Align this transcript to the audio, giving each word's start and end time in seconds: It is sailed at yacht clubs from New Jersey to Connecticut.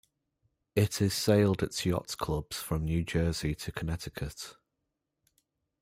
It 0.75 0.99
is 0.99 1.13
sailed 1.13 1.61
at 1.61 1.85
yacht 1.85 2.15
clubs 2.17 2.57
from 2.57 2.85
New 2.85 3.03
Jersey 3.03 3.53
to 3.53 3.71
Connecticut. 3.71 4.55